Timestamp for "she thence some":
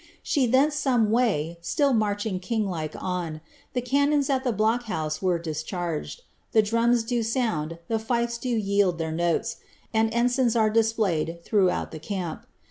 0.23-1.11